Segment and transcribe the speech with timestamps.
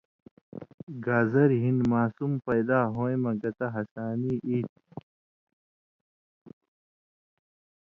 [1.05, 4.79] گازریۡ ہِن ماسُم پیدا ہویں مہ گتہ ہسانی ای تھی۔